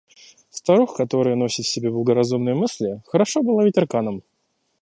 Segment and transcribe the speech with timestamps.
[0.49, 4.23] Старух, которые носят в себе благоразумные мысли, хорошо бы ловить арканом.